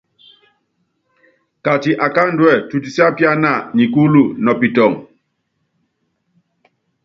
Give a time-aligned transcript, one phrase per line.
[1.65, 4.93] Kati akáandúɛ, tutisiápíana nikúlu nɔ pitɔŋ.